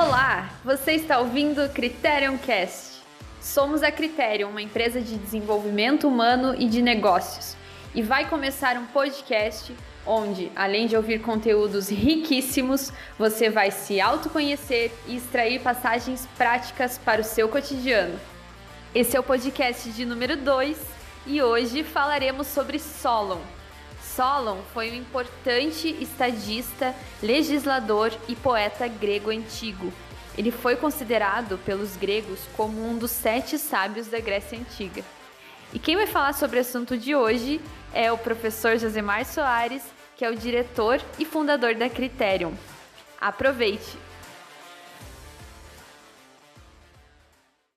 [0.00, 3.02] Olá, você está ouvindo Criterion Cast.
[3.40, 7.56] Somos a Criterion, uma empresa de desenvolvimento humano e de negócios.
[7.92, 9.74] E vai começar um podcast
[10.06, 17.20] onde, além de ouvir conteúdos riquíssimos, você vai se autoconhecer e extrair passagens práticas para
[17.20, 18.20] o seu cotidiano.
[18.94, 20.78] Esse é o podcast de número 2
[21.26, 23.57] e hoje falaremos sobre Solon.
[24.18, 29.92] Solon foi um importante estadista, legislador e poeta grego antigo.
[30.36, 35.04] Ele foi considerado pelos gregos como um dos sete sábios da Grécia Antiga.
[35.72, 37.60] E quem vai falar sobre o assunto de hoje
[37.94, 39.84] é o professor Josemar Soares,
[40.16, 42.54] que é o diretor e fundador da Criterion.
[43.20, 43.96] Aproveite!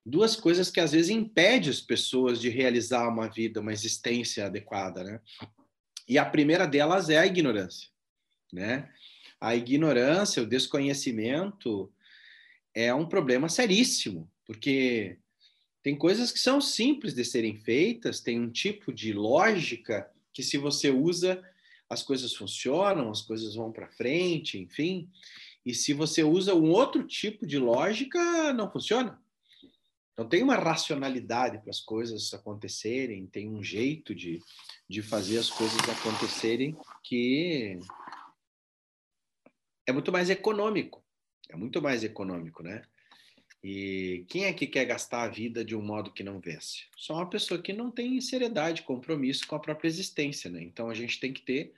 [0.04, 5.04] duas coisas que às vezes impedem as pessoas de realizar uma vida, uma existência adequada,
[5.04, 5.22] né?
[6.08, 7.90] E a primeira delas é a ignorância,
[8.52, 8.90] né?
[9.40, 11.92] A ignorância, o desconhecimento
[12.74, 15.18] é um problema seríssimo, porque
[15.82, 20.58] tem coisas que são simples de serem feitas, tem um tipo de lógica que se
[20.58, 21.44] você usa,
[21.90, 25.10] as coisas funcionam, as coisas vão para frente, enfim.
[25.66, 29.21] E se você usa um outro tipo de lógica, não funciona.
[30.14, 34.40] Então, tem uma racionalidade para as coisas acontecerem, tem um jeito de,
[34.90, 37.80] de fazer as coisas acontecerem que
[39.88, 41.04] é muito mais econômico.
[41.50, 42.82] É muito mais econômico, né?
[43.64, 46.86] E quem é que quer gastar a vida de um modo que não vence?
[46.98, 50.64] Só uma pessoa que não tem seriedade, compromisso com a própria existência, né?
[50.64, 51.74] Então a gente tem que ter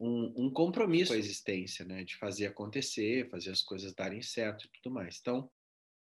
[0.00, 2.02] um, um compromisso com a existência, né?
[2.02, 5.18] De fazer acontecer, fazer as coisas darem certo e tudo mais.
[5.20, 5.48] Então,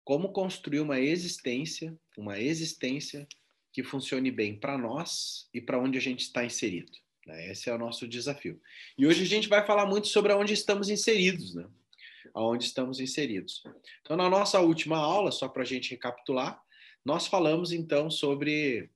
[0.05, 3.27] como construir uma existência, uma existência
[3.72, 6.92] que funcione bem para nós e para onde a gente está inserido.
[7.27, 7.50] Né?
[7.50, 8.60] Esse é o nosso desafio.
[8.98, 11.66] E hoje a gente vai falar muito sobre onde estamos inseridos, né?
[12.34, 13.62] Aonde estamos inseridos.
[14.00, 16.60] Então, na nossa última aula, só para a gente recapitular,
[17.04, 18.91] nós falamos então sobre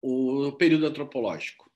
[0.00, 1.70] o período antropológico.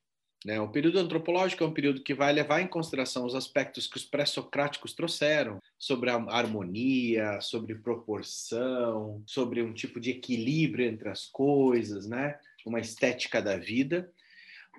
[0.45, 0.61] Né?
[0.61, 4.05] O período antropológico é um período que vai levar em consideração os aspectos que os
[4.05, 12.07] pré-socráticos trouxeram sobre a harmonia, sobre proporção, sobre um tipo de equilíbrio entre as coisas,
[12.07, 12.39] né?
[12.65, 14.13] uma estética da vida.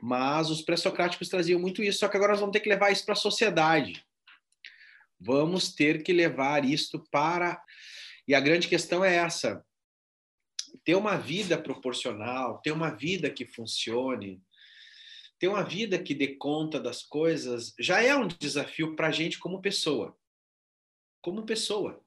[0.01, 3.03] Mas os pré-socráticos traziam muito isso, só que agora nós vamos ter que levar isso
[3.03, 4.05] para a sociedade.
[5.19, 7.61] Vamos ter que levar isto para.
[8.25, 9.65] E a grande questão é essa:
[10.85, 14.41] ter uma vida proporcional, ter uma vida que funcione,
[15.39, 19.39] ter uma vida que dê conta das coisas já é um desafio para a gente
[19.39, 20.15] como pessoa.
[21.21, 22.03] Como pessoa.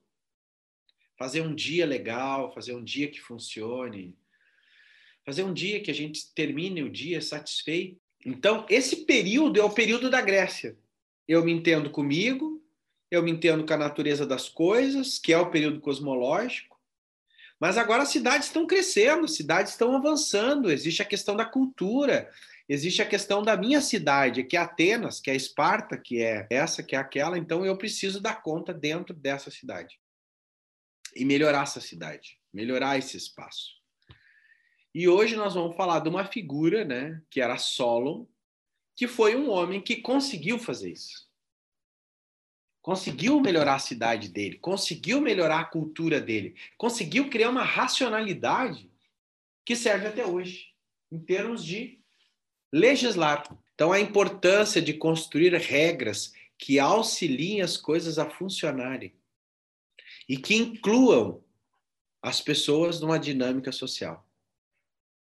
[1.17, 4.15] Fazer um dia legal, fazer um dia que funcione,
[5.25, 7.99] fazer um dia que a gente termine o dia satisfeito.
[8.25, 10.77] Então, esse período é o período da Grécia.
[11.27, 12.63] Eu me entendo comigo,
[13.09, 16.79] eu me entendo com a natureza das coisas, que é o período cosmológico.
[17.59, 22.29] Mas agora as cidades estão crescendo, as cidades estão avançando, existe a questão da cultura,
[22.67, 26.81] existe a questão da minha cidade, que é Atenas, que é Esparta, que é essa,
[26.81, 29.99] que é aquela, então eu preciso dar conta dentro dessa cidade.
[31.15, 33.71] E melhorar essa cidade, melhorar esse espaço.
[34.93, 38.25] E hoje nós vamos falar de uma figura, né, que era Solon,
[38.95, 41.27] que foi um homem que conseguiu fazer isso.
[42.81, 48.91] Conseguiu melhorar a cidade dele, conseguiu melhorar a cultura dele, conseguiu criar uma racionalidade
[49.65, 50.73] que serve até hoje,
[51.11, 52.02] em termos de
[52.73, 53.47] legislar.
[53.75, 59.15] Então, a importância de construir regras que auxiliem as coisas a funcionarem
[60.27, 61.43] e que incluam
[62.21, 64.27] as pessoas numa dinâmica social,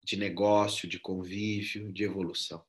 [0.02, 2.64] de negócio, de convívio, de evolução.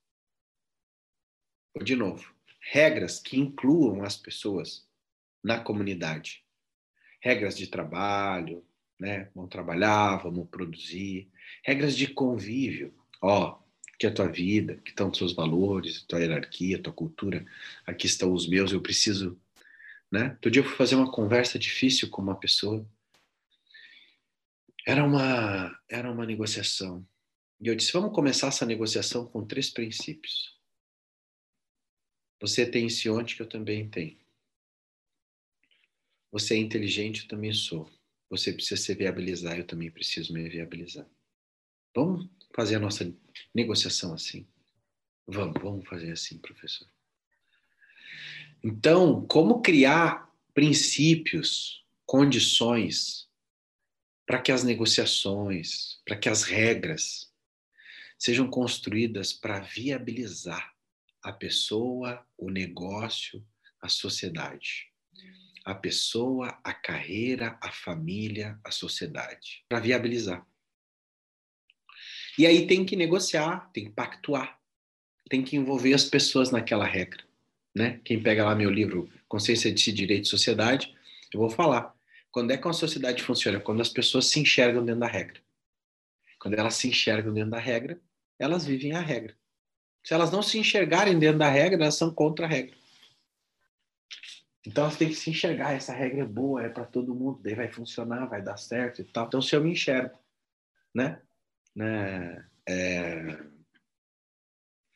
[1.84, 4.88] De novo, regras que incluam as pessoas
[5.44, 6.44] na comunidade.
[7.22, 8.66] Regras de trabalho,
[9.00, 9.32] né?
[9.34, 11.32] Vamos trabalhar, vamos produzir.
[11.64, 12.94] Regras de convívio.
[13.22, 13.60] Ó,
[13.98, 17.46] que é a tua vida, que estão os seus valores, tua hierarquia, tua cultura.
[17.86, 19.40] Aqui estão os meus, eu preciso.
[20.12, 20.38] Né?
[20.42, 22.88] Todo dia eu fui fazer uma conversa difícil com uma pessoa.
[24.86, 27.06] Era uma, era uma negociação.
[27.60, 30.56] E eu disse: vamos começar essa negociação com três princípios.
[32.40, 34.16] Você tem esse onde que eu também tenho.
[36.32, 37.90] Você é inteligente, eu também sou.
[38.30, 41.08] Você precisa se viabilizar, eu também preciso me viabilizar.
[41.96, 43.12] Vamos fazer a nossa
[43.54, 44.46] negociação assim.
[45.28, 46.88] Vamos, vamos fazer assim, professor.
[48.64, 53.28] Então, como criar princípios, condições
[54.26, 57.32] para que as negociações, para que as regras
[58.18, 60.74] sejam construídas para viabilizar
[61.24, 63.46] a pessoa, o negócio,
[63.82, 64.92] a sociedade.
[65.64, 70.46] A pessoa, a carreira, a família, a sociedade, para viabilizar.
[72.38, 74.60] E aí tem que negociar, tem que pactuar,
[75.30, 77.24] tem que envolver as pessoas naquela regra.
[77.74, 78.00] Né?
[78.04, 80.96] Quem pega lá meu livro Consciência de Direito e Sociedade,
[81.34, 81.96] eu vou falar.
[82.32, 83.60] Quando é que uma sociedade funciona?
[83.60, 85.42] Quando as pessoas se enxergam dentro da regra.
[86.40, 88.00] Quando elas se enxergam dentro da regra,
[88.38, 89.36] elas vivem a regra.
[90.04, 92.76] Se elas não se enxergarem dentro da regra, elas são contra a regra.
[94.66, 97.56] Então elas têm que se enxergar, essa regra é boa, é para todo mundo, daí
[97.56, 99.26] vai funcionar, vai dar certo e tal.
[99.26, 100.18] Então se eu me enxergo,
[100.94, 101.22] né?
[101.78, 102.44] Né?
[102.68, 103.38] É...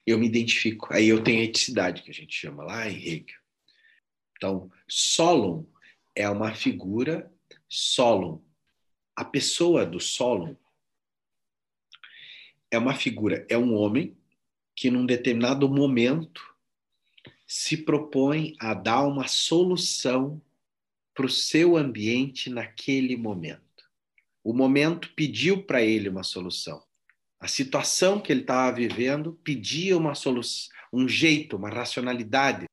[0.06, 0.92] Eu me identifico.
[0.92, 3.40] Aí eu tenho a eticidade, que a gente chama lá em Hegel.
[4.36, 5.64] Então, Solon
[6.16, 7.32] é uma figura,
[7.70, 8.42] Solon,
[9.16, 10.56] a pessoa do Solon
[12.72, 14.18] é uma figura, é um homem
[14.76, 16.42] que num determinado momento
[17.46, 20.42] se propõe a dar uma solução
[21.14, 23.71] para o seu ambiente naquele momento.
[24.44, 26.84] O momento pediu para ele uma solução.
[27.40, 32.66] A situação que ele estava vivendo pedia uma solução, um jeito, uma racionalidade,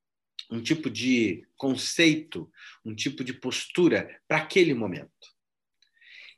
[0.51, 2.51] um tipo de conceito,
[2.85, 5.11] um tipo de postura para aquele momento.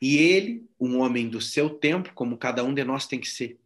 [0.02, 3.60] E ele, um homem do seu tempo, como cada um de nós tem que ser.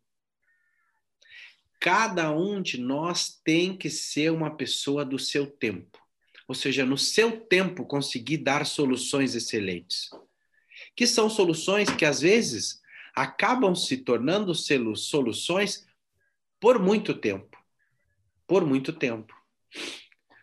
[1.80, 5.98] Cada um de nós tem que ser uma pessoa do seu tempo.
[6.46, 10.10] Ou seja, no seu tempo conseguir dar soluções excelentes
[10.96, 12.80] que são soluções que às vezes
[13.14, 15.86] acabam se tornando soluções
[16.60, 17.56] por muito tempo.
[18.46, 19.34] Por muito tempo.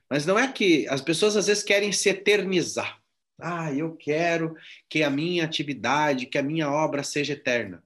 [0.10, 3.00] Mas não é que as pessoas às vezes querem se eternizar.
[3.40, 4.56] Ah, eu quero
[4.90, 7.84] que a minha atividade, que a minha obra seja eterna.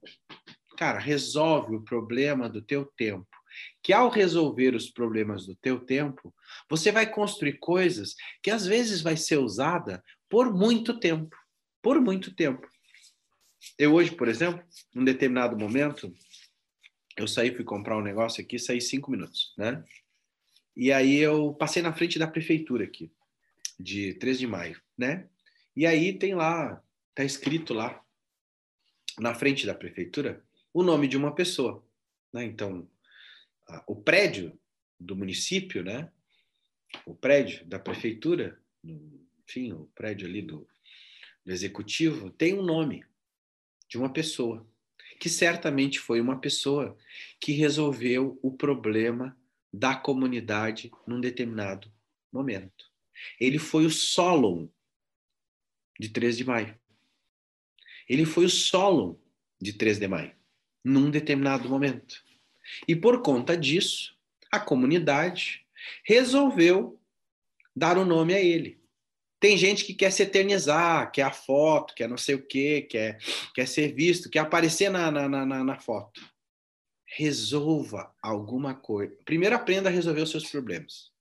[0.77, 3.27] Cara, resolve o problema do teu tempo.
[3.81, 6.33] Que ao resolver os problemas do teu tempo,
[6.69, 11.37] você vai construir coisas que às vezes vai ser usada por muito tempo
[11.85, 12.67] por muito tempo.
[13.77, 16.11] Eu hoje, por exemplo, num determinado momento,
[17.15, 19.85] eu saí, fui comprar um negócio aqui, saí cinco minutos, né?
[20.75, 23.11] E aí eu passei na frente da prefeitura aqui,
[23.79, 25.29] de 3 de maio, né?
[25.75, 26.83] E aí tem lá,
[27.13, 28.03] tá escrito lá,
[29.19, 30.43] na frente da prefeitura,
[30.73, 31.87] o nome de uma pessoa,
[32.33, 32.45] né?
[32.45, 32.89] Então,
[33.85, 34.59] o prédio
[34.99, 36.11] do município, né?
[37.05, 40.67] O prédio da prefeitura, enfim, o prédio ali do,
[41.45, 43.05] do executivo tem um nome
[43.87, 44.67] de uma pessoa,
[45.19, 46.97] que certamente foi uma pessoa
[47.39, 49.37] que resolveu o problema
[49.71, 51.91] da comunidade num determinado
[52.31, 52.91] momento.
[53.39, 54.67] Ele foi o Solon
[55.99, 56.77] de 3 de maio.
[58.09, 59.15] Ele foi o Solon
[59.61, 60.35] de 3 de maio,
[60.83, 62.23] num determinado momento.
[62.87, 64.17] E por conta disso,
[64.51, 65.65] a comunidade
[66.03, 66.99] resolveu
[67.75, 68.81] dar o um nome a ele.
[69.45, 73.19] Tem gente que quer se eternizar, quer a foto, quer não sei o quê, quer,
[73.53, 76.19] quer ser visto, quer aparecer na, na, na, na foto.
[77.05, 79.15] Resolva alguma coisa.
[79.23, 81.11] Primeiro aprenda a resolver os seus problemas.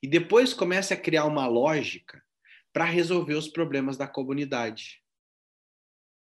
[0.00, 2.22] E depois comece a criar uma lógica
[2.72, 5.02] para resolver os problemas da comunidade.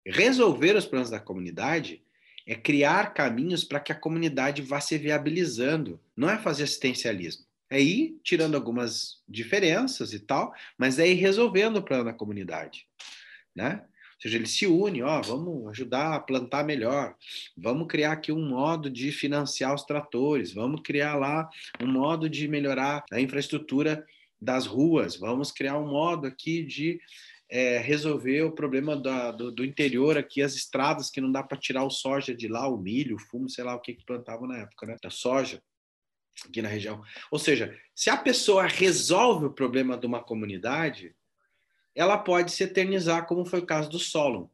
[0.05, 2.03] Resolver os problemas da comunidade
[2.45, 7.47] é criar caminhos para que a comunidade vá se viabilizando, não é fazer assistencialismo.
[7.71, 12.87] É ir tirando algumas diferenças e tal, mas é ir resolvendo o plano da comunidade,
[13.55, 13.85] né?
[14.21, 17.17] Ou seja, ele se une, ó, vamos ajudar a plantar melhor,
[17.57, 21.49] vamos criar aqui um modo de financiar os tratores, vamos criar lá
[21.81, 24.05] um modo de melhorar a infraestrutura
[24.39, 27.01] das ruas, vamos criar um modo aqui de
[27.49, 31.59] é, resolver o problema da, do, do, interior aqui, as estradas que não dá para
[31.59, 34.47] tirar o soja de lá, o milho, o fumo, sei lá o que, que plantavam
[34.47, 34.97] na época, né?
[35.03, 35.63] Da soja
[36.47, 37.03] aqui na região.
[37.31, 41.15] Ou seja, se a pessoa resolve o problema de uma comunidade,
[41.95, 44.49] ela pode se eternizar, como foi o caso do Solon.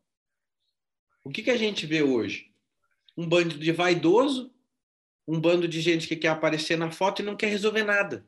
[1.23, 2.53] O que, que a gente vê hoje?
[3.17, 4.53] Um bando de vaidoso,
[5.27, 8.27] um bando de gente que quer aparecer na foto e não quer resolver nada.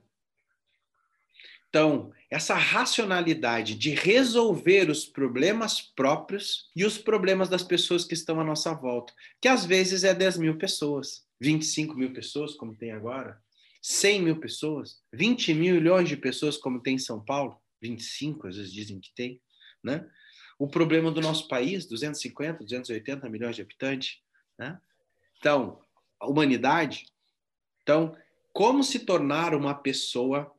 [1.68, 8.40] Então, essa racionalidade de resolver os problemas próprios e os problemas das pessoas que estão
[8.40, 12.90] à nossa volta, que às vezes é 10 mil pessoas, 25 mil pessoas, como tem
[12.90, 13.40] agora,
[13.88, 18.70] 100 mil pessoas, 20 milhões de pessoas, como tem em São Paulo, 25 às vezes
[18.70, 19.40] dizem que tem,
[19.82, 20.06] né?
[20.58, 24.18] O problema do nosso país, 250, 280 milhões de habitantes,
[24.58, 24.78] né?
[25.38, 25.80] Então,
[26.20, 27.06] a humanidade.
[27.82, 28.14] Então,
[28.52, 30.52] como se tornar uma pessoa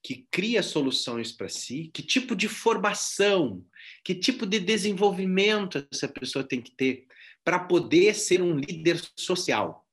[0.00, 1.90] que cria soluções para si?
[1.92, 3.66] Que tipo de formação,
[4.04, 7.08] que tipo de desenvolvimento essa pessoa tem que ter
[7.42, 9.85] para poder ser um líder social?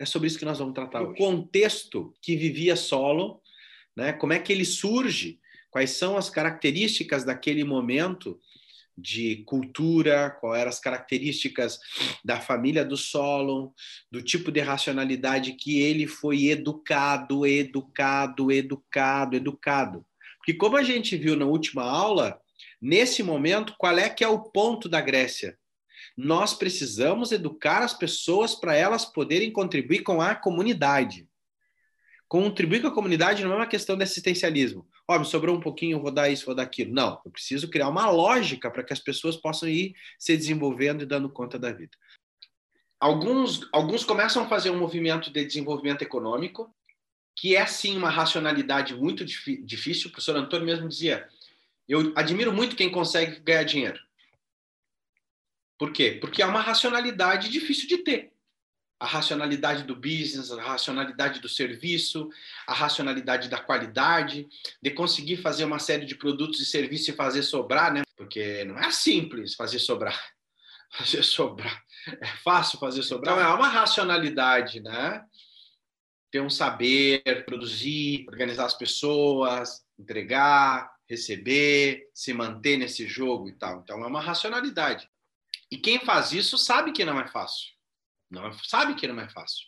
[0.00, 1.02] É sobre isso que nós vamos tratar.
[1.02, 1.18] O hoje.
[1.18, 3.42] contexto que vivia Solo,
[3.94, 4.14] né?
[4.14, 5.38] Como é que ele surge
[5.70, 8.40] quais são as características daquele momento
[8.96, 11.78] de cultura, quais eram as características
[12.24, 13.70] da família do Solon,
[14.10, 20.06] do tipo de racionalidade que ele foi educado, educado, educado, educado.
[20.38, 22.40] Porque como a gente viu na última aula,
[22.80, 25.58] nesse momento, qual é que é o ponto da Grécia?
[26.16, 31.28] Nós precisamos educar as pessoas para elas poderem contribuir com a comunidade.
[32.28, 34.86] Contribuir com a comunidade não é uma questão de assistencialismo.
[35.08, 36.92] Ó, me sobrou um pouquinho, eu vou dar isso, vou dar aquilo.
[36.92, 41.06] Não, eu preciso criar uma lógica para que as pessoas possam ir se desenvolvendo e
[41.06, 41.96] dando conta da vida.
[43.00, 46.72] Alguns, alguns começam a fazer um movimento de desenvolvimento econômico,
[47.34, 50.08] que é sim uma racionalidade muito difícil.
[50.08, 51.26] O professor Antônio mesmo dizia:
[51.88, 53.98] eu admiro muito quem consegue ganhar dinheiro.
[55.80, 56.18] Por quê?
[56.20, 58.34] Porque é uma racionalidade difícil de ter
[59.00, 62.28] a racionalidade do business, a racionalidade do serviço,
[62.66, 64.46] a racionalidade da qualidade,
[64.82, 68.02] de conseguir fazer uma série de produtos e serviços e fazer sobrar, né?
[68.14, 70.20] Porque não é simples fazer sobrar.
[70.92, 71.84] Fazer sobrar.
[72.20, 73.32] É fácil fazer sobrar.
[73.32, 75.24] Então é uma racionalidade, né?
[76.32, 83.82] Ter um saber, produzir, organizar as pessoas, entregar, receber, se manter nesse jogo e tal.
[83.82, 85.08] Então é uma racionalidade.
[85.70, 87.70] E quem faz isso sabe que não é fácil
[88.30, 89.66] não é, sabe que não é fácil.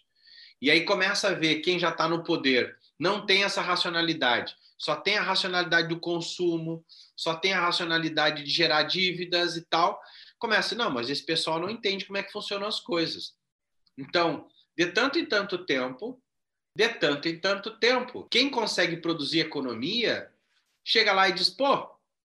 [0.61, 4.95] E aí começa a ver quem já está no poder não tem essa racionalidade, só
[4.95, 6.85] tem a racionalidade do consumo,
[7.17, 10.01] só tem a racionalidade de gerar dívidas e tal.
[10.39, 13.35] Começa, não, mas esse pessoal não entende como é que funcionam as coisas.
[13.99, 16.23] Então, de tanto em tanto tempo,
[16.77, 20.33] de tanto em tanto tempo, quem consegue produzir economia
[20.85, 21.89] chega lá e diz: pô,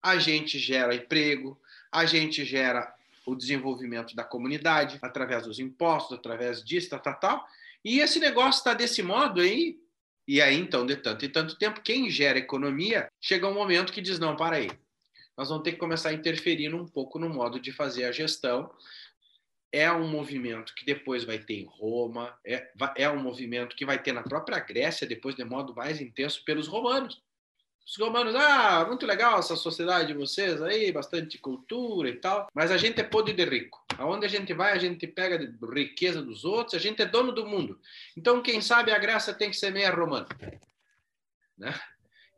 [0.01, 1.60] a gente gera emprego,
[1.91, 2.93] a gente gera
[3.25, 7.48] o desenvolvimento da comunidade através dos impostos, através disso, tal, tal, tal.
[7.84, 9.77] E esse negócio está desse modo aí.
[10.27, 14.01] E aí, então, de tanto e tanto tempo, quem gera economia chega um momento que
[14.01, 14.70] diz: não, para aí.
[15.38, 18.72] Nós vamos ter que começar a interferir um pouco no modo de fazer a gestão.
[19.72, 24.01] É um movimento que depois vai ter em Roma, é, é um movimento que vai
[24.01, 27.20] ter na própria Grécia, depois de modo mais intenso pelos romanos.
[27.85, 32.71] Os romanos, ah, muito legal essa sociedade de vocês aí, bastante cultura e tal, mas
[32.71, 33.83] a gente é podre de rico.
[33.97, 37.33] Aonde a gente vai, a gente pega de riqueza dos outros, a gente é dono
[37.33, 37.79] do mundo.
[38.17, 40.27] Então, quem sabe a Grécia tem que ser meia romana.
[41.57, 41.77] Né?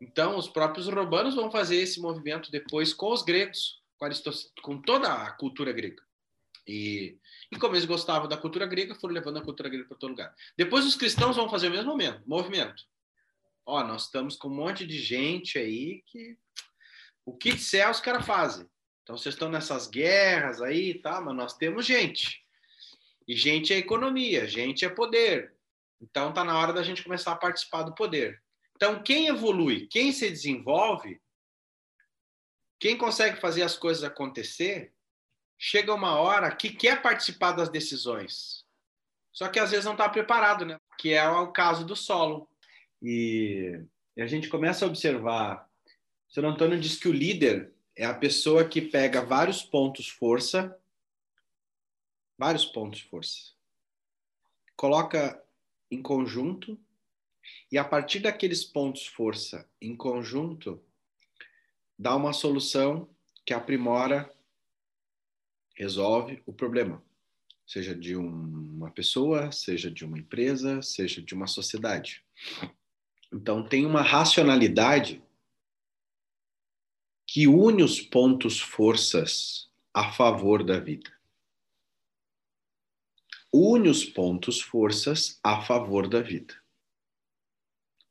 [0.01, 4.09] Então, os próprios romanos vão fazer esse movimento depois com os gregos, com,
[4.63, 6.03] com toda a cultura grega.
[6.67, 7.19] E,
[7.51, 10.33] e como eles gostavam da cultura grega, foram levando a cultura grega para todo lugar.
[10.57, 12.83] Depois, os cristãos vão fazer o mesmo movimento
[13.65, 16.38] ó, nós estamos com um monte de gente aí que
[17.25, 18.69] o que disser os caras fazem.
[19.01, 21.19] Então vocês estão nessas guerras aí, tá?
[21.19, 22.43] Mas nós temos gente.
[23.27, 25.55] E gente é economia, gente é poder.
[26.00, 28.41] Então tá na hora da gente começar a participar do poder.
[28.75, 31.19] Então quem evolui, quem se desenvolve,
[32.79, 34.93] quem consegue fazer as coisas acontecer,
[35.57, 38.65] chega uma hora que quer participar das decisões.
[39.31, 40.79] Só que às vezes não está preparado, né?
[40.98, 42.50] Que é o caso do solo.
[43.01, 43.79] E,
[44.15, 45.69] e a gente começa a observar.
[46.29, 50.77] O senhor Antônio diz que o líder é a pessoa que pega vários pontos força,
[52.37, 53.53] vários pontos força,
[54.75, 55.41] coloca
[55.89, 56.77] em conjunto
[57.71, 60.83] e a partir daqueles pontos força em conjunto
[61.97, 63.09] dá uma solução
[63.45, 64.29] que aprimora,
[65.75, 67.03] resolve o problema,
[67.65, 72.23] seja de uma pessoa, seja de uma empresa, seja de uma sociedade.
[73.36, 75.22] Então, tem uma racionalidade
[77.27, 81.12] que une os pontos forças a favor da vida.
[83.51, 86.56] Une os pontos forças a favor da vida.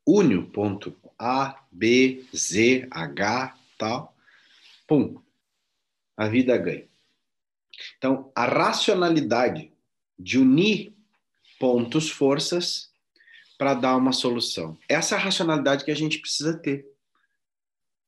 [0.05, 4.15] Une o ponto A, B, Z, H, tal.
[4.85, 5.19] Pum.
[6.15, 6.87] A vida ganha.
[7.97, 9.73] Então, a racionalidade
[10.19, 10.95] de unir
[11.59, 12.93] pontos forças
[13.57, 14.77] para dar uma solução.
[14.87, 16.85] Essa é a racionalidade que a gente precisa ter.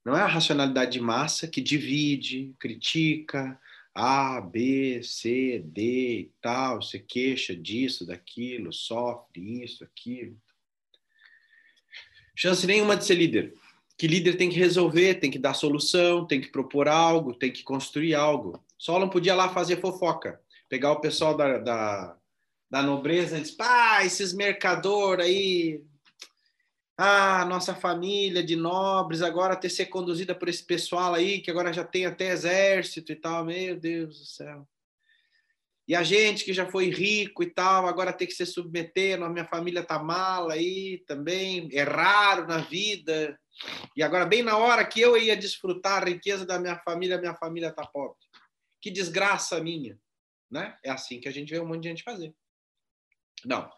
[0.05, 3.59] Não é a racionalidade de massa que divide, critica,
[3.93, 10.37] A, B, C, D e tal, você queixa disso, daquilo, sofre isso, aquilo.
[12.35, 13.53] Chance nenhuma de ser líder.
[13.97, 17.63] Que líder tem que resolver, tem que dar solução, tem que propor algo, tem que
[17.63, 18.63] construir algo.
[18.77, 20.39] Solon podia lá fazer fofoca,
[20.69, 22.17] pegar o pessoal da, da
[22.69, 25.81] da nobreza, diz, pá, esses mercador aí,
[26.97, 31.71] ah, nossa família de nobres agora ter ser conduzida por esse pessoal aí, que agora
[31.71, 34.67] já tem até exército e tal, meu Deus do céu.
[35.87, 39.29] E a gente que já foi rico e tal, agora tem que se submeter, a
[39.29, 43.39] minha família tá mal aí também, é raro na vida.
[43.95, 47.35] E agora, bem na hora que eu ia desfrutar a riqueza da minha família, minha
[47.35, 48.17] família tá pobre.
[48.81, 49.97] Que desgraça minha.
[50.51, 50.77] Né?
[50.83, 52.35] É assim que a gente vê um monte de gente fazer.
[53.45, 53.69] Não.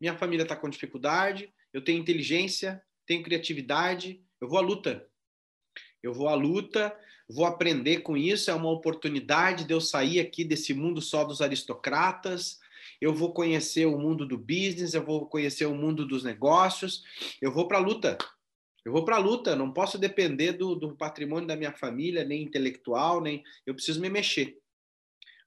[0.00, 5.06] Minha família está com dificuldade, eu tenho inteligência, tenho criatividade, eu vou à luta.
[6.02, 6.94] Eu vou à luta,
[7.28, 11.40] vou aprender com isso, é uma oportunidade de eu sair aqui desse mundo só dos
[11.40, 12.58] aristocratas,
[13.00, 17.02] eu vou conhecer o mundo do business, eu vou conhecer o mundo dos negócios,
[17.40, 18.18] eu vou para a luta.
[18.84, 22.42] Eu vou para a luta, não posso depender do, do patrimônio da minha família, nem
[22.42, 23.42] intelectual, nem.
[23.64, 24.58] Eu preciso me mexer.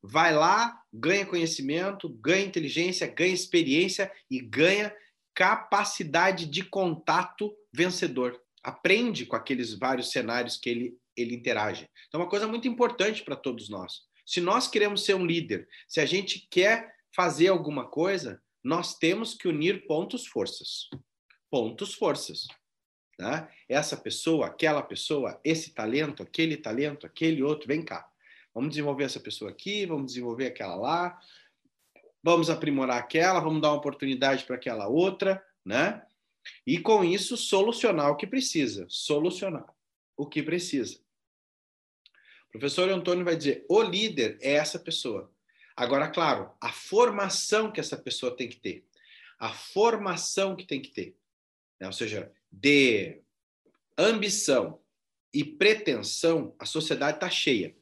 [0.01, 4.95] Vai lá, ganha conhecimento, ganha inteligência, ganha experiência e ganha
[5.33, 8.41] capacidade de contato vencedor.
[8.63, 11.87] Aprende com aqueles vários cenários que ele, ele interage.
[12.07, 14.01] Então, é uma coisa muito importante para todos nós.
[14.25, 19.33] Se nós queremos ser um líder, se a gente quer fazer alguma coisa, nós temos
[19.33, 20.89] que unir pontos forças.
[21.49, 22.47] Pontos forças.
[23.17, 23.49] Tá?
[23.69, 28.07] Essa pessoa, aquela pessoa, esse talento, aquele talento, aquele outro, vem cá.
[28.57, 31.21] Vamos desenvolver essa pessoa aqui, vamos desenvolver aquela lá,
[32.23, 36.03] vamos aprimorar aquela, vamos dar uma oportunidade para aquela outra, né?
[36.65, 39.71] E com isso solucionar o que precisa, solucionar
[40.17, 40.99] o que precisa.
[42.47, 45.31] O professor Antônio vai dizer: o líder é essa pessoa.
[45.75, 48.87] Agora, claro, a formação que essa pessoa tem que ter,
[49.37, 51.15] a formação que tem que ter,
[51.79, 51.85] né?
[51.85, 53.21] ou seja, de
[53.95, 54.81] ambição
[55.31, 57.77] e pretensão, a sociedade está cheia.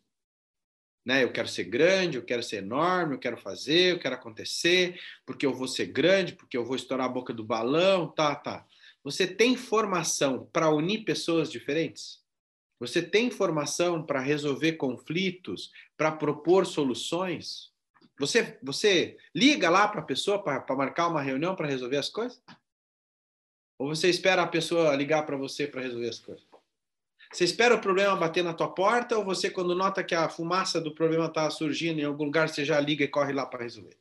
[1.06, 1.24] Né?
[1.24, 5.46] Eu quero ser grande, eu quero ser enorme, eu quero fazer, eu quero acontecer, porque
[5.46, 8.66] eu vou ser grande, porque eu vou estourar a boca do balão, tá, tá.
[9.04, 12.26] Você tem formação para unir pessoas diferentes?
[12.80, 17.72] Você tem formação para resolver conflitos, para propor soluções?
[18.20, 22.42] Você, você liga lá para a pessoa para marcar uma reunião para resolver as coisas?
[23.78, 26.55] Ou você espera a pessoa ligar para você para resolver as coisas?
[27.36, 30.80] Você espera o problema bater na tua porta ou você, quando nota que a fumaça
[30.80, 33.98] do problema está surgindo em algum lugar, você já liga e corre lá para resolver?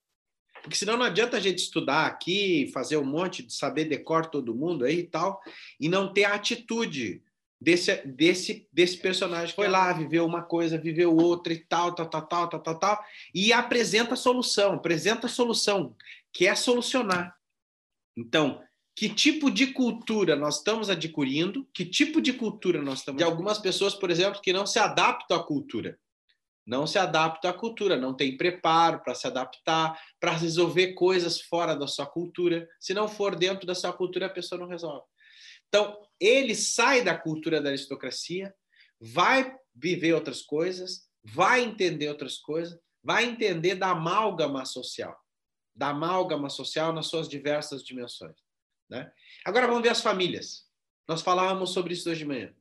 [0.63, 4.55] Porque senão não adianta a gente estudar aqui, fazer um monte de saber decor todo
[4.55, 5.43] mundo aí e tal,
[5.81, 7.25] e não ter a atitude
[7.61, 12.07] desse, desse, desse personagem que foi lá, viveu uma coisa, viveu outra e tal, tal,
[12.09, 15.97] tal, tal, tal, tal, tal, e apresenta a solução, apresenta a solução,
[16.33, 17.37] que é solucionar.
[18.17, 18.63] Então,
[18.97, 23.19] que tipo de cultura nós estamos adquirindo, que tipo de cultura nós estamos.
[23.19, 25.99] De algumas pessoas, por exemplo, que não se adaptam à cultura.
[26.67, 31.75] Não se adaptam à cultura, não tem preparo para se adaptar, para resolver coisas fora
[31.75, 32.67] da sua cultura.
[32.81, 35.05] Se não for dentro da sua cultura, a pessoa não resolve.
[35.69, 38.55] Então, ele sai da cultura da aristocracia,
[39.01, 45.15] vai viver outras coisas, vai entender outras coisas, vai entender da amálgama social,
[45.75, 48.37] da amálgama social nas suas diversas dimensões.
[48.89, 49.13] Né?
[49.45, 50.69] Agora vamos ver as famílias.
[51.07, 52.55] Nós falávamos sobre isso hoje de manhã.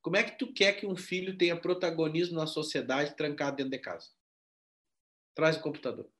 [0.00, 3.78] Como é que tu quer que um filho tenha protagonismo na sociedade trancado dentro de
[3.78, 4.10] casa?
[5.34, 6.10] Traz o computador.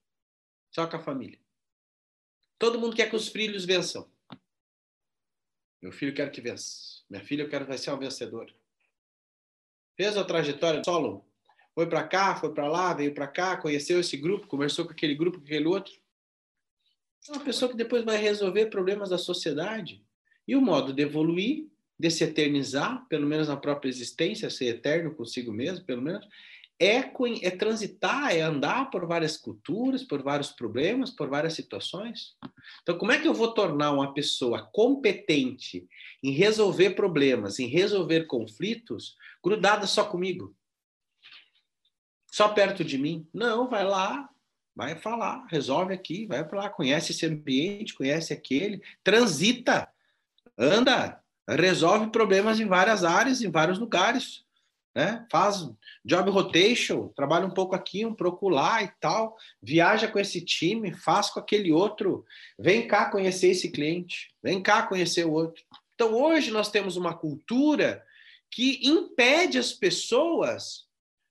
[0.70, 1.38] Só com a família.
[2.58, 4.08] Todo mundo quer que os filhos vençam.
[5.82, 7.02] Meu filho quer que vença.
[7.10, 8.54] Minha filha eu quero vai ser uma vencedora.
[9.96, 11.26] Fez a trajetória solo.
[11.74, 15.14] Foi para cá, foi para lá, veio para cá, conheceu esse grupo, conversou com aquele
[15.14, 16.01] grupo, com aquele outro.
[17.28, 20.04] É uma pessoa que depois vai resolver problemas da sociedade.
[20.46, 25.14] E o modo de evoluir, de se eternizar, pelo menos na própria existência, ser eterno
[25.14, 26.26] consigo mesmo, pelo menos,
[26.80, 26.96] é,
[27.42, 32.34] é transitar, é andar por várias culturas, por vários problemas, por várias situações.
[32.82, 35.86] Então, como é que eu vou tornar uma pessoa competente
[36.24, 40.56] em resolver problemas, em resolver conflitos, grudada só comigo?
[42.26, 43.28] Só perto de mim?
[43.32, 44.28] Não, vai lá,
[44.74, 49.88] vai falar, resolve aqui, vai para lá, conhece esse ambiente, conhece aquele, transita,
[50.58, 54.44] anda, resolve problemas em várias áreas, em vários lugares,
[54.94, 55.26] né?
[55.30, 55.68] Faz
[56.04, 60.94] job rotation, trabalha um pouco aqui, um pouco lá e tal, viaja com esse time,
[60.94, 62.24] faz com aquele outro,
[62.58, 65.64] vem cá conhecer esse cliente, vem cá conhecer o outro.
[65.94, 68.04] Então hoje nós temos uma cultura
[68.50, 70.86] que impede as pessoas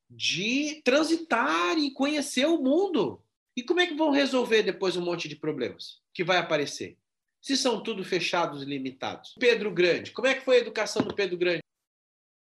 [0.10, 3.22] de transitar e conhecer o mundo.
[3.56, 6.98] E como é que vão resolver depois um monte de problemas que vai aparecer?
[7.42, 9.36] Se são tudo fechados e limitados.
[9.40, 11.64] Pedro Grande, como é que foi a educação do Pedro Grande?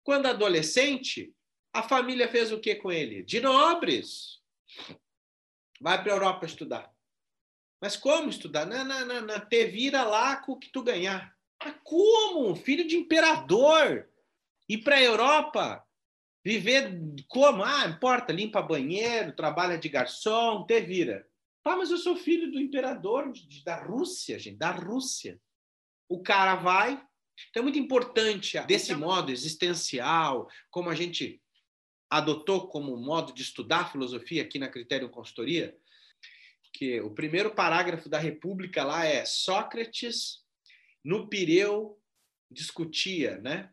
[0.04, 1.34] Quando adolescente,
[1.72, 3.22] a família fez o que com ele?
[3.22, 4.40] De nobres.
[5.80, 6.94] Vai para a Europa estudar.
[7.80, 8.66] Mas como estudar?
[8.66, 9.40] Não, não, não, não.
[9.40, 11.34] Te vira lá com o que tu ganhar.
[11.62, 12.54] Mas como?
[12.54, 14.08] Filho de imperador.
[14.68, 15.86] Ir para a Europa
[16.44, 16.98] Viver
[17.28, 17.62] como?
[17.62, 21.28] Ah, importa, limpa banheiro, trabalha de garçom, te vira.
[21.62, 25.40] Pá, mas eu sou filho do imperador de, da Rússia, gente, da Rússia.
[26.08, 27.02] O cara vai.
[27.50, 31.42] Então é muito importante, desse modo existencial, como a gente
[32.08, 35.76] adotou como modo de estudar filosofia aqui na Critério Consultoria,
[36.72, 40.44] que o primeiro parágrafo da República lá é Sócrates
[41.04, 42.00] no Pireu
[42.50, 43.72] discutia, né?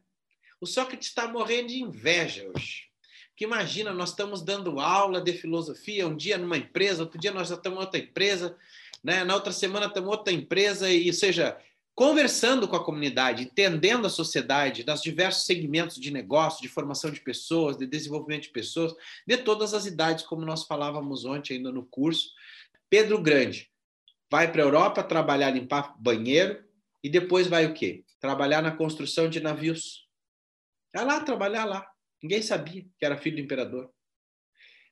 [0.60, 2.88] O Sócrates está morrendo de inveja hoje.
[3.30, 7.50] Porque imagina, nós estamos dando aula de filosofia, um dia numa empresa, outro dia nós
[7.50, 8.58] já estamos em outra empresa,
[9.04, 9.24] né?
[9.24, 11.56] na outra semana estamos em outra empresa, e seja,
[11.93, 17.22] conversando com a comunidade, entendendo a sociedade, das diversos segmentos de negócio, de formação de
[17.22, 21.86] pessoas, de desenvolvimento de pessoas, de todas as idades, como nós falávamos ontem ainda no
[21.86, 22.32] curso.
[22.89, 23.70] Pedro Grande
[24.32, 26.63] vai para a Europa trabalhar, limpar banheiro,
[27.04, 28.04] e depois vai o quê?
[28.20, 30.07] Trabalhar na construção de navios.
[30.98, 31.94] Vai lá trabalhar lá.
[32.24, 33.94] Ninguém sabia que era filho do imperador.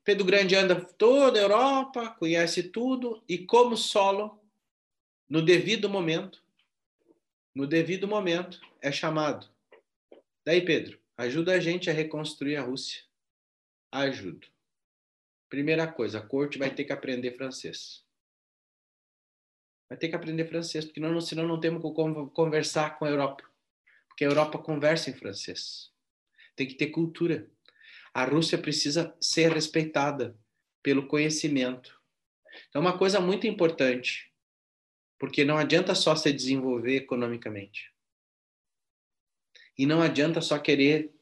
[0.03, 4.39] Pedro Grande anda toda a Europa, conhece tudo e como solo,
[5.27, 6.43] no devido momento,
[7.55, 9.49] no devido momento, é chamado.
[10.45, 13.01] Daí, Pedro, ajuda a gente a reconstruir a Rússia.
[13.91, 14.47] Ajudo.
[15.49, 18.05] Primeira coisa, a corte vai ter que aprender francês.
[19.89, 23.43] Vai ter que aprender francês, porque não, senão não temos como conversar com a Europa.
[24.07, 25.94] Porque a Europa conversa em francês
[26.55, 27.49] tem que ter cultura.
[28.13, 30.37] A Rússia precisa ser respeitada
[30.81, 32.01] pelo conhecimento.
[32.69, 34.31] Então, uma coisa muito importante,
[35.19, 37.93] porque não adianta só se desenvolver economicamente.
[39.77, 41.13] E não adianta só querer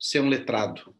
[0.00, 0.96] ser um letrado.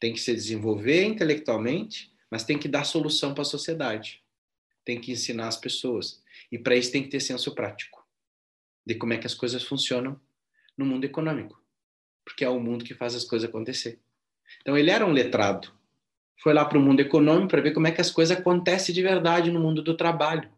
[0.00, 4.24] Tem que se desenvolver intelectualmente, mas tem que dar solução para a sociedade.
[4.84, 6.20] Tem que ensinar as pessoas.
[6.50, 7.91] E para isso tem que ter senso prático
[8.86, 10.20] de como é que as coisas funcionam
[10.76, 11.62] no mundo econômico,
[12.24, 14.00] porque é o mundo que faz as coisas acontecer.
[14.60, 15.72] Então ele era um letrado,
[16.42, 19.00] foi lá para o mundo econômico para ver como é que as coisas acontecem de
[19.00, 20.50] verdade no mundo do trabalho,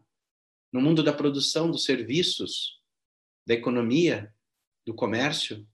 [0.72, 2.80] no mundo da produção, dos serviços,
[3.46, 4.34] da economia,
[4.86, 5.66] do comércio,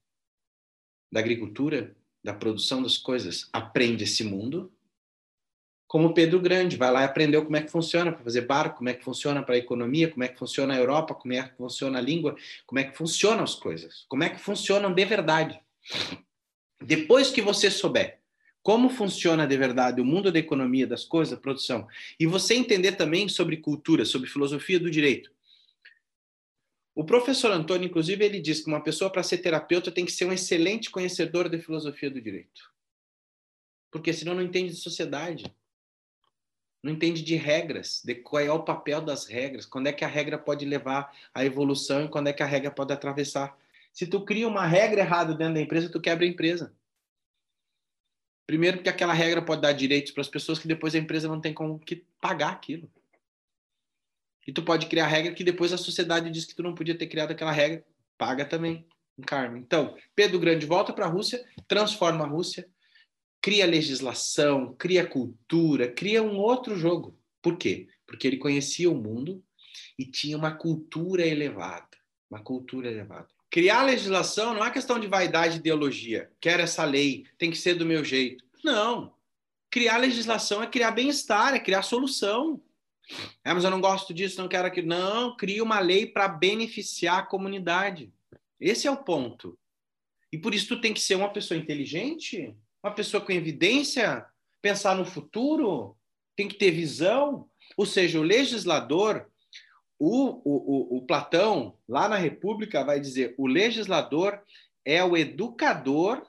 [1.13, 3.49] da agricultura, da produção das coisas.
[3.53, 4.73] Aprende esse mundo
[5.91, 8.89] como Pedro Grande, vai lá e aprendeu como é que funciona para fazer barco, como
[8.89, 11.57] é que funciona para a economia, como é que funciona a Europa, como é que
[11.57, 15.61] funciona a língua, como é que funcionam as coisas, como é que funcionam de verdade.
[16.81, 18.21] Depois que você souber
[18.63, 21.89] como funciona de verdade o mundo da economia, das coisas, da produção,
[22.21, 25.33] e você entender também sobre cultura, sobre filosofia do direito.
[26.95, 30.27] O professor Antônio, inclusive, ele diz que uma pessoa para ser terapeuta tem que ser
[30.27, 32.71] um excelente conhecedor da filosofia do direito.
[33.91, 35.53] Porque senão não entende de sociedade
[36.83, 40.09] não entende de regras, de qual é o papel das regras, quando é que a
[40.09, 43.57] regra pode levar à evolução e quando é que a regra pode atravessar.
[43.93, 46.75] Se tu cria uma regra errada dentro da empresa, tu quebra a empresa.
[48.47, 51.41] Primeiro porque aquela regra pode dar direitos para as pessoas que depois a empresa não
[51.41, 52.91] tem como que pagar aquilo.
[54.47, 57.07] E tu pode criar regra que depois a sociedade diz que tu não podia ter
[57.07, 57.85] criado aquela regra,
[58.17, 58.87] paga também,
[59.19, 59.59] um karma.
[59.59, 62.69] Então, Pedro Grande volta para a Rússia, transforma a Rússia,
[63.41, 67.19] cria legislação, cria cultura, cria um outro jogo.
[67.43, 67.89] Por quê?
[68.07, 69.43] Porque ele conhecia o mundo
[69.99, 71.97] e tinha uma cultura elevada,
[72.31, 73.29] uma cultura elevada.
[73.51, 76.31] Criar legislação não é questão de vaidade e ideologia.
[76.41, 78.45] Quero essa lei, tem que ser do meu jeito.
[78.63, 79.13] Não.
[79.71, 82.61] Criar legislação é criar bem-estar, é criar solução.
[83.45, 84.87] É, mas eu não gosto disso, não quero aquilo.
[84.87, 88.13] Não, cria uma lei para beneficiar a comunidade.
[88.61, 89.59] Esse é o ponto.
[90.33, 94.27] E por isso tu tem que ser uma pessoa inteligente, uma pessoa com evidência,
[94.61, 95.97] pensar no futuro,
[96.37, 97.49] tem que ter visão.
[97.77, 99.31] Ou seja, o legislador,
[99.99, 104.43] o, o, o, Platão, lá na República, vai dizer: o legislador
[104.85, 106.27] é o educador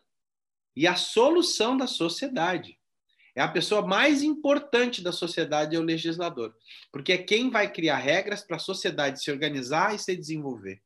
[0.76, 2.78] e a solução da sociedade.
[3.34, 6.54] É a pessoa mais importante da sociedade, é o legislador,
[6.92, 10.82] porque é quem vai criar regras para a sociedade se organizar e se desenvolver.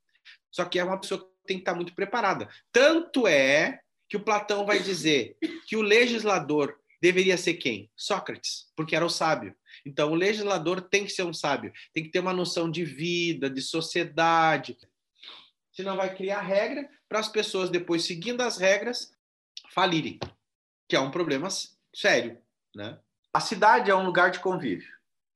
[0.52, 2.48] Só que é uma pessoa que tem que estar muito preparada.
[2.72, 5.38] Tanto é que o Platão vai dizer
[5.68, 7.90] que o legislador deveria ser quem?
[7.96, 9.56] Sócrates, porque era o sábio.
[9.86, 13.50] Então, o legislador tem que ser um sábio, tem que ter uma noção de vida,
[13.50, 14.78] de sociedade.
[15.72, 19.14] Senão, vai criar regra para as pessoas, depois, seguindo as regras,
[19.70, 20.20] falirem,
[20.88, 21.48] que é um problema
[21.94, 22.42] sério.
[22.74, 23.00] Né?
[23.34, 24.92] A cidade é um lugar de convívio,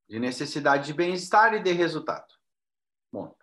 [0.08, 2.34] de necessidade de bem-estar e de resultado.
[3.12, 3.36] Bom,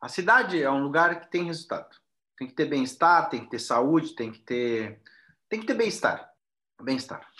[0.00, 1.99] a cidade é um lugar que tem resultado.
[2.40, 4.98] Tem que ter bem-estar, tem que ter saúde, tem que ter
[5.46, 6.32] tem que ter bem-estar.
[6.80, 7.30] Bem-estar.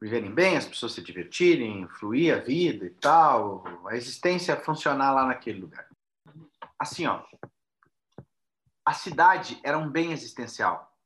[0.00, 5.26] Viverem bem, as pessoas se divertirem, fluir a vida e tal, a existência funcionar lá
[5.26, 5.86] naquele lugar.
[6.78, 7.22] Assim, ó.
[8.82, 10.96] a cidade era um bem existencial.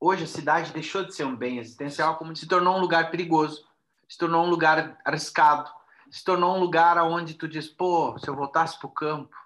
[0.00, 3.68] Hoje a cidade deixou de ser um bem existencial, como se tornou um lugar perigoso,
[4.08, 5.70] se tornou um lugar arriscado,
[6.10, 9.36] se tornou um lugar onde tu diz, pô, se eu voltasse para o campo.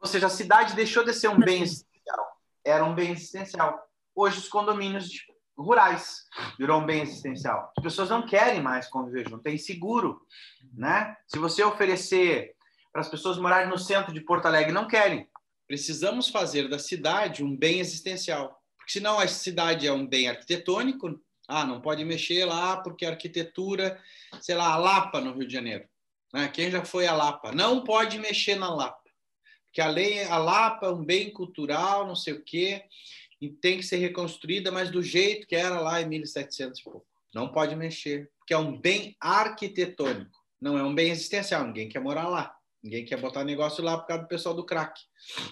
[0.00, 2.26] Ou seja, a cidade deixou de ser um bem existencial,
[2.64, 3.78] era um bem existencial.
[4.14, 5.08] Hoje os condomínios
[5.56, 6.24] rurais
[6.58, 7.72] virou um bem existencial.
[7.76, 10.20] As pessoas não querem mais conviver junto, tem seguro,
[10.74, 11.16] né?
[11.26, 12.54] Se você oferecer
[12.92, 15.28] para as pessoas morarem no centro de Porto Alegre, não querem.
[15.66, 18.62] Precisamos fazer da cidade um bem existencial.
[18.76, 23.10] Porque senão a cidade é um bem arquitetônico, ah, não pode mexer lá porque a
[23.10, 24.00] arquitetura,
[24.40, 25.84] sei lá, a Lapa no Rio de Janeiro.
[26.32, 26.48] Né?
[26.48, 27.52] Quem já foi a Lapa?
[27.52, 29.05] Não pode mexer na Lapa.
[29.76, 32.82] Porque a lei, a Lapa é um bem cultural, não sei o quê
[33.38, 37.06] e tem que ser reconstruída, mas do jeito que era lá em 1700 e pouco.
[37.34, 41.66] Não pode mexer, porque é um bem arquitetônico, não é um bem existencial.
[41.66, 44.98] Ninguém quer morar lá, ninguém quer botar negócio lá por causa do pessoal do crack.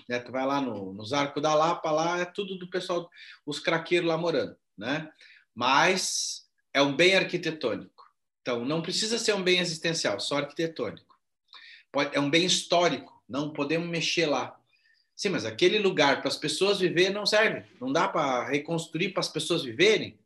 [0.09, 0.19] Né?
[0.19, 3.11] Tu vai lá no, nos Arcos da Lapa, lá é tudo do pessoal,
[3.45, 5.13] os craqueiros lá morando, né?
[5.55, 8.03] Mas é um bem arquitetônico.
[8.41, 11.15] Então, não precisa ser um bem existencial, só arquitetônico.
[11.93, 14.59] Pode, é um bem histórico, não podemos mexer lá.
[15.17, 17.65] Sim, mas aquele lugar para as pessoas viverem não serve.
[17.81, 20.19] Não dá para reconstruir para as pessoas viverem.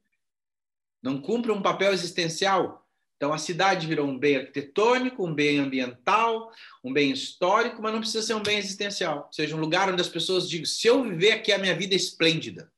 [1.02, 2.86] Não cumpre um papel existencial.
[3.16, 6.52] Então a cidade virou um bem arquitetônico, um bem ambiental,
[6.84, 9.24] um bem histórico, mas não precisa ser um bem existencial.
[9.26, 11.94] Ou seja, um lugar onde as pessoas digam: se eu viver aqui, a minha vida
[11.94, 12.72] é esplêndida.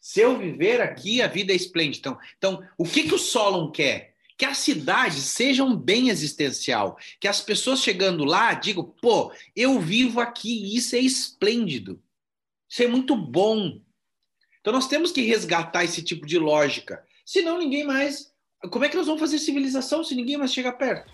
[0.00, 1.98] Se eu viver aqui, a vida é esplêndida.
[1.98, 4.13] Então, então o que, que o Solon quer?
[4.44, 9.80] Que a cidade seja um bem existencial, que as pessoas chegando lá digam, pô, eu
[9.80, 11.98] vivo aqui, isso é esplêndido,
[12.68, 13.80] isso é muito bom.
[14.60, 18.34] Então nós temos que resgatar esse tipo de lógica, senão ninguém mais.
[18.70, 21.10] Como é que nós vamos fazer civilização se ninguém mais chega perto?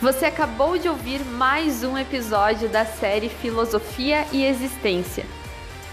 [0.00, 5.26] Você acabou de ouvir mais um episódio da série Filosofia e Existência.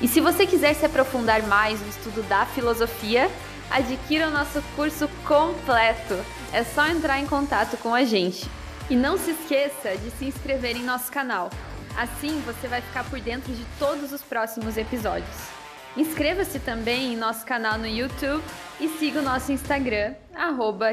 [0.02, 3.30] E se você quiser se aprofundar mais no estudo da filosofia,
[3.70, 6.16] adquira o nosso curso completo.
[6.54, 8.50] É só entrar em contato com a gente.
[8.90, 11.50] E não se esqueça de se inscrever em nosso canal.
[11.98, 15.56] Assim você vai ficar por dentro de todos os próximos episódios.
[15.96, 18.44] Inscreva-se também em nosso canal no YouTube
[18.80, 20.90] e siga o nosso Instagram, arroba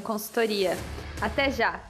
[0.00, 0.78] Consultoria.
[1.20, 1.87] Até já!